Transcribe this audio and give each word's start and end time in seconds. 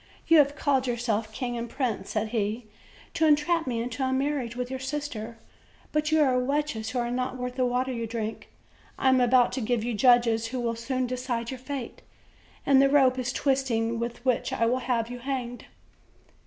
You 0.25 0.39
have 0.39 0.55
called 0.55 0.87
yourselves 0.87 1.27
king 1.31 1.55
and 1.55 1.69
prince," 1.69 2.09
said 2.09 2.29
he, 2.29 2.65
"to 3.13 3.25
en 3.27 3.35
trap 3.35 3.67
me 3.67 3.79
into 3.83 4.01
a 4.03 4.11
marriage 4.11 4.55
with 4.55 4.71
your 4.71 4.79
sister; 4.79 5.37
but 5.91 6.11
you 6.11 6.21
are 6.23 6.39
wretches 6.41 6.89
who 6.89 6.97
are 6.97 7.11
not 7.11 7.37
worth 7.37 7.53
the 7.53 7.67
water 7.67 7.93
you 7.93 8.07
drink. 8.07 8.49
I 8.97 9.09
am 9.09 9.21
about 9.21 9.51
to 9.51 9.61
give 9.61 9.83
you 9.83 9.93
judges 9.93 10.47
who 10.47 10.59
will 10.59 10.73
soon 10.75 11.05
decide 11.05 11.51
your 11.51 11.59
fate; 11.59 12.01
and 12.65 12.81
the 12.81 12.89
rope 12.89 13.19
is 13.19 13.31
twisting 13.31 13.99
with 13.99 14.25
which 14.25 14.51
I 14.51 14.65
will 14.65 14.79
have 14.79 15.11
you 15.11 15.19
hanged." 15.19 15.65